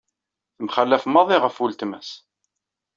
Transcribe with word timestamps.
Tamxalaf 0.57 1.03
maḍi 1.07 1.37
ɣef 1.39 1.57
uletma-s. 1.63 2.09